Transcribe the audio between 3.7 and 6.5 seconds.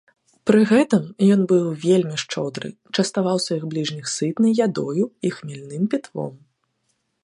бліжніх сытнай ядою і хмельным пітвом.